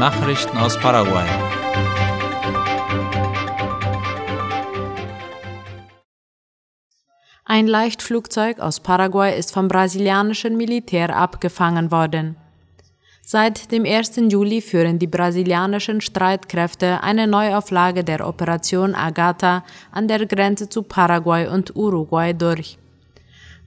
[0.00, 1.26] Nachrichten aus Paraguay.
[7.44, 12.36] Ein Leichtflugzeug aus Paraguay ist vom brasilianischen Militär abgefangen worden.
[13.20, 14.16] Seit dem 1.
[14.30, 21.46] Juli führen die brasilianischen Streitkräfte eine Neuauflage der Operation Agatha an der Grenze zu Paraguay
[21.46, 22.78] und Uruguay durch.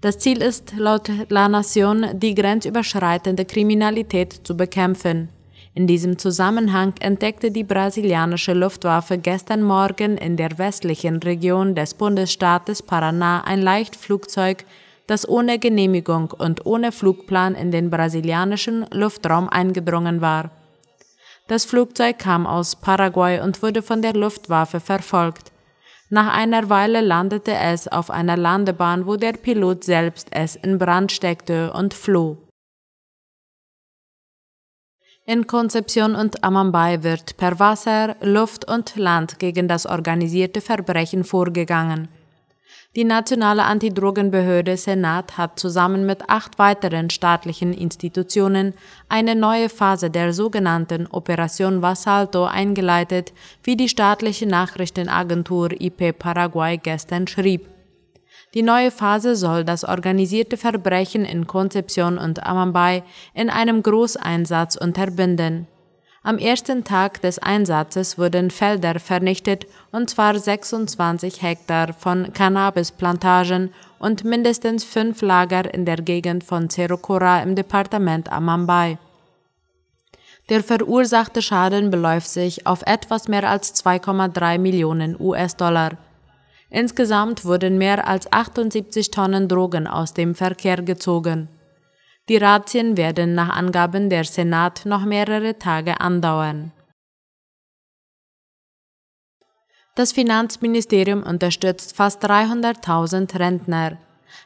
[0.00, 5.28] Das Ziel ist laut La Nation, die grenzüberschreitende Kriminalität zu bekämpfen.
[5.74, 12.86] In diesem Zusammenhang entdeckte die brasilianische Luftwaffe gestern Morgen in der westlichen Region des Bundesstaates
[12.86, 14.66] Paraná ein Leichtflugzeug,
[15.06, 20.50] das ohne Genehmigung und ohne Flugplan in den brasilianischen Luftraum eingedrungen war.
[21.48, 25.52] Das Flugzeug kam aus Paraguay und wurde von der Luftwaffe verfolgt.
[26.10, 31.10] Nach einer Weile landete es auf einer Landebahn, wo der Pilot selbst es in Brand
[31.12, 32.36] steckte und floh.
[35.24, 42.08] In Konzeption und Amambay wird per Wasser, Luft und Land gegen das organisierte Verbrechen vorgegangen.
[42.96, 48.74] Die nationale Antidrogenbehörde Senat hat zusammen mit acht weiteren staatlichen Institutionen
[49.08, 53.32] eine neue Phase der sogenannten Operation Vasalto eingeleitet,
[53.62, 57.68] wie die staatliche Nachrichtenagentur IP Paraguay gestern schrieb.
[58.54, 65.66] Die neue Phase soll das organisierte Verbrechen in Konzeption und Amambay in einem Großeinsatz unterbinden.
[66.24, 74.22] Am ersten Tag des Einsatzes wurden Felder vernichtet, und zwar 26 Hektar von Cannabisplantagen und
[74.22, 76.98] mindestens fünf Lager in der Gegend von Cerro
[77.42, 78.98] im Departement Amambay.
[80.48, 85.96] Der verursachte Schaden beläuft sich auf etwas mehr als 2,3 Millionen US-Dollar.
[86.74, 91.48] Insgesamt wurden mehr als 78 Tonnen Drogen aus dem Verkehr gezogen.
[92.30, 96.72] Die Razzien werden nach Angaben der Senat noch mehrere Tage andauern.
[99.96, 103.98] Das Finanzministerium unterstützt fast 300.000 Rentner.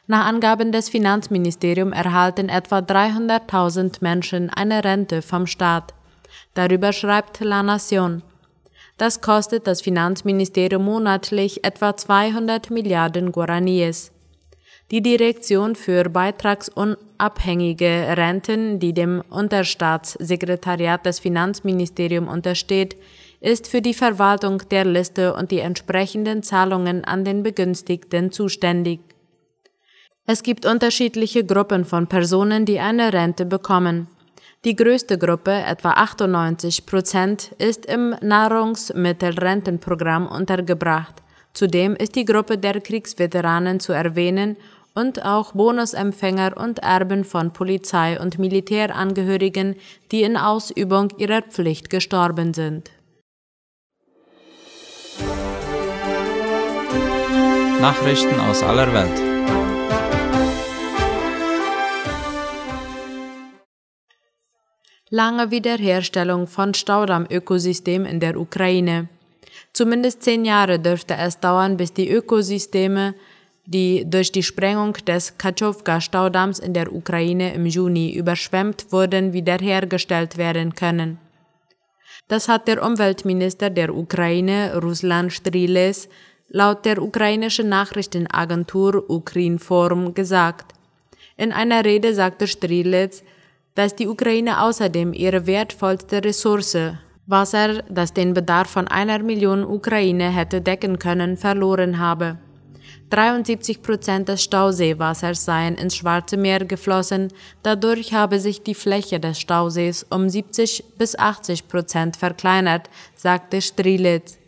[0.07, 5.93] Nach Angaben des Finanzministeriums erhalten etwa 300.000 Menschen eine Rente vom Staat.
[6.55, 8.21] Darüber schreibt La Nation.
[8.97, 14.11] Das kostet das Finanzministerium monatlich etwa 200 Milliarden Guaraníes.
[14.89, 22.95] Die Direktion für beitragsunabhängige Renten, die dem Unterstaatssekretariat des Finanzministeriums untersteht,
[23.39, 29.01] ist für die Verwaltung der Liste und die entsprechenden Zahlungen an den Begünstigten zuständig.
[30.25, 34.07] Es gibt unterschiedliche Gruppen von Personen, die eine Rente bekommen.
[34.65, 41.15] Die größte Gruppe, etwa 98 Prozent, ist im Nahrungsmittelrentenprogramm untergebracht.
[41.53, 44.57] Zudem ist die Gruppe der Kriegsveteranen zu erwähnen
[44.93, 49.75] und auch Bonusempfänger und Erben von Polizei- und Militärangehörigen,
[50.11, 52.89] die in Ausübung ihrer Pflicht gestorben sind.
[57.79, 59.26] Nachrichten aus aller Welt.
[65.09, 69.07] Lange Wiederherstellung von Staudammökosystem in der Ukraine.
[69.73, 73.13] Zumindest zehn Jahre dürfte es dauern, bis die Ökosysteme
[73.67, 80.73] die durch die Sprengung des Kachowka-Staudamms in der Ukraine im Juni überschwemmt wurden, wiederhergestellt werden
[80.73, 81.19] können.
[82.29, 86.07] Das hat der Umweltminister der Ukraine, Ruslan Striles,
[86.47, 90.73] laut der ukrainischen Nachrichtenagentur Ukrinform gesagt.
[91.35, 93.21] In einer Rede sagte Strilets,
[93.77, 96.95] dass die Ukraine außerdem ihre wertvollste Ressource,
[97.27, 102.39] Wasser, das den Bedarf von einer Million Ukraine hätte decken können, verloren habe.
[103.11, 107.27] 73 Prozent des Stauseewassers seien ins Schwarze Meer geflossen,
[107.61, 114.39] dadurch habe sich die Fläche des Stausees um 70 bis 80 Prozent verkleinert, sagte Strilitz.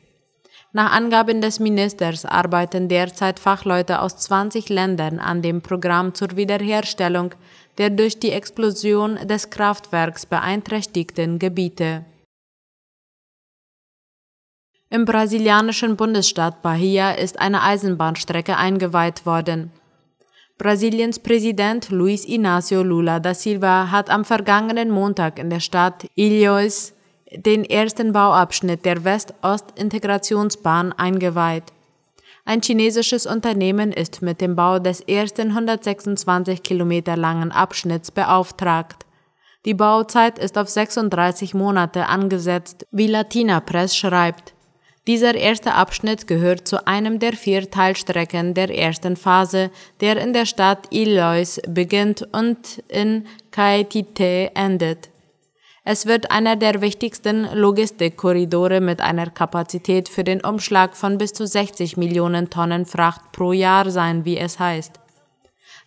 [0.71, 7.33] Nach Angaben des Ministers arbeiten derzeit Fachleute aus 20 Ländern an dem Programm zur Wiederherstellung
[7.79, 12.05] der durch die Explosion des Kraftwerks beeinträchtigten Gebiete.
[14.89, 19.71] Im brasilianischen Bundesstaat Bahia ist eine Eisenbahnstrecke eingeweiht worden.
[20.57, 26.91] Brasiliens Präsident Luiz Inácio Lula da Silva hat am vergangenen Montag in der Stadt Ilhéus
[27.31, 31.65] den ersten Bauabschnitt der West-Ost-Integrationsbahn eingeweiht.
[32.45, 39.05] Ein chinesisches Unternehmen ist mit dem Bau des ersten 126 Kilometer langen Abschnitts beauftragt.
[39.65, 44.53] Die Bauzeit ist auf 36 Monate angesetzt, wie Latina Press schreibt.
[45.05, 49.69] Dieser erste Abschnitt gehört zu einem der vier Teilstrecken der ersten Phase,
[50.01, 55.08] der in der Stadt Illois beginnt und in Caetité endet.
[55.91, 61.47] Es wird einer der wichtigsten Logistikkorridore mit einer Kapazität für den Umschlag von bis zu
[61.47, 64.99] 60 Millionen Tonnen Fracht pro Jahr sein, wie es heißt.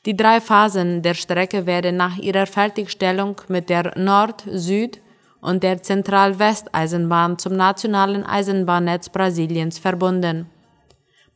[0.05, 5.01] Die drei Phasen der Strecke werden nach ihrer Fertigstellung mit der Nord-, Süd-
[5.41, 10.51] und der Zentral-West-Eisenbahn zum nationalen Eisenbahnnetz Brasiliens verbunden.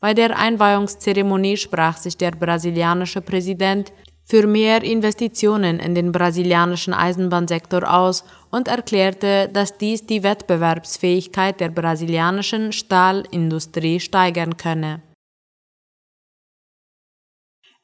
[0.00, 3.92] Bei der Einweihungszeremonie sprach sich der brasilianische Präsident
[4.28, 11.68] für mehr Investitionen in den brasilianischen Eisenbahnsektor aus und erklärte, dass dies die Wettbewerbsfähigkeit der
[11.68, 15.00] brasilianischen Stahlindustrie steigern könne.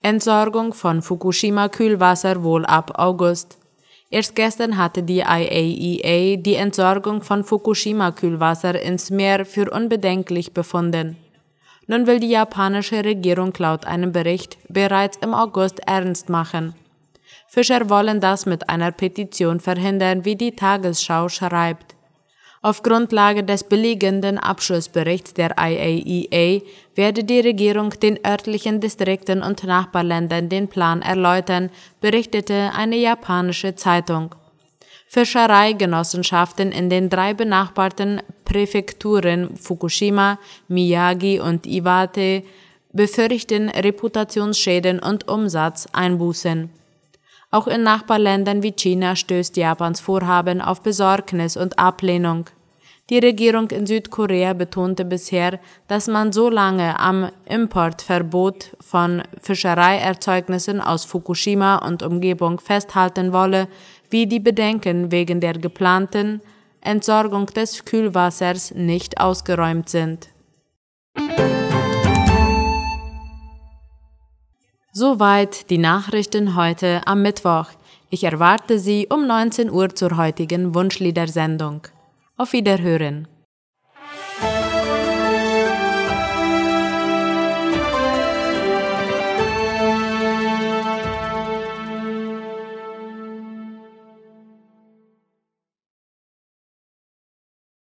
[0.03, 3.59] Entsorgung von Fukushima-Kühlwasser wohl ab August.
[4.11, 11.22] Erst gestern hatte die IAEA e die Entsorgung von Fukushima-Kühlwasser ins Meer für unbedenklich befunden.
[11.93, 16.75] Nun will die japanische Regierung laut einem Bericht bereits im August ernst machen.
[17.49, 21.95] Fischer wollen das mit einer Petition verhindern, wie die Tagesschau schreibt.
[22.63, 26.63] Auf Grundlage des billigenden Abschlussberichts der IAEA e
[26.95, 31.69] werde die Regierung den örtlichen Distrikten und Nachbarländern den Plan erläutern,
[32.01, 34.35] berichtete eine japanische Zeitung.
[35.13, 40.39] Fischereigenossenschaften in den drei benachbarten Präfekturen Fukushima,
[40.69, 42.43] Miyagi und Iwate
[42.95, 46.71] befürchten Reputationsschäden und Umsatzeinbußen.
[47.51, 52.47] Auch in Nachbarländern wie China stößt Japans Vorhaben auf Besorgnis und Ablehnung.
[53.11, 61.05] Die Regierung in Südkorea betonte bisher, dass man so lange am Importverbot von Fischereierzeugnissen aus
[61.05, 63.69] Fukushima und Umgebung festhalten wolle,
[64.13, 66.41] wie die Bedenken wegen der geplanten
[66.81, 70.29] Entsorgung des Kühlwassers nicht ausgeräumt sind.
[74.93, 77.71] Soweit die Nachrichten heute am Mittwoch.
[78.11, 81.87] Ich erwarte Sie um 19 Uhr zur heutigen Wunschliedersendung.
[82.37, 83.27] Auf Wiederhören.